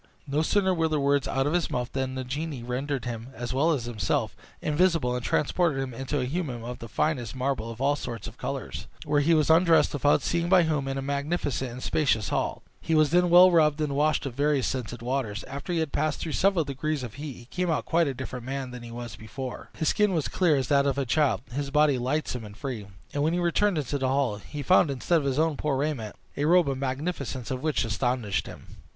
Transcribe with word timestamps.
No 0.25 0.41
sooner 0.41 0.73
were 0.73 0.87
the 0.87 0.99
words 0.99 1.27
out 1.27 1.45
of 1.45 1.53
his 1.53 1.69
mouth 1.69 1.91
than 1.93 2.15
the 2.15 2.23
genie 2.23 2.63
rendered 2.63 3.05
him, 3.05 3.27
as 3.35 3.53
well 3.53 3.71
as 3.71 3.85
himself, 3.85 4.35
invisible, 4.59 5.15
and 5.15 5.23
transported 5.23 5.77
him 5.79 5.93
into 5.93 6.19
a 6.19 6.25
hummum 6.25 6.63
of 6.63 6.79
the 6.79 6.87
finest 6.87 7.35
marble 7.35 7.69
of 7.69 7.79
all 7.79 7.95
sorts 7.95 8.25
of 8.25 8.35
colors, 8.35 8.87
where 9.05 9.21
he 9.21 9.35
was 9.35 9.51
undressed, 9.51 9.93
without 9.93 10.23
seeing 10.23 10.49
by 10.49 10.63
whom, 10.63 10.87
in 10.87 10.97
a 10.97 11.03
magnificent 11.03 11.69
and 11.71 11.83
spacious 11.83 12.29
hall. 12.29 12.63
He 12.81 12.95
was 12.95 13.11
then 13.11 13.29
well 13.29 13.51
rubbed 13.51 13.79
and 13.79 13.93
washed 13.95 14.25
with 14.25 14.33
various 14.33 14.65
scented 14.65 15.03
waters. 15.03 15.43
After 15.43 15.71
he 15.71 15.77
had 15.77 15.91
passed 15.91 16.19
through 16.19 16.31
several 16.31 16.65
degrees 16.65 17.03
of 17.03 17.13
heat, 17.13 17.35
he 17.37 17.45
came 17.45 17.69
out 17.69 17.85
quite 17.85 18.07
a 18.07 18.15
different 18.15 18.43
man 18.43 18.69
from 18.71 18.79
what 18.81 18.83
he 18.83 18.91
was 18.91 19.15
before. 19.15 19.69
His 19.77 19.89
skin 19.89 20.13
was 20.15 20.27
clear 20.27 20.55
as 20.55 20.67
that 20.69 20.87
of 20.87 20.97
a 20.97 21.05
child, 21.05 21.41
his 21.51 21.69
body 21.69 21.99
lightsome 21.99 22.43
and 22.43 22.57
free; 22.57 22.87
and 23.13 23.21
when 23.21 23.33
he 23.33 23.39
returned 23.39 23.77
into 23.77 23.99
the 23.99 24.07
hall, 24.07 24.37
he 24.37 24.63
found, 24.63 24.89
instead 24.89 25.19
of 25.19 25.25
his 25.25 25.37
own 25.37 25.57
poor 25.57 25.77
raiment, 25.77 26.15
a 26.37 26.45
robe 26.45 26.65
the 26.65 26.75
magnificence 26.75 27.51
of 27.51 27.61
which 27.61 27.85
astonished 27.85 28.47
him. 28.47 28.65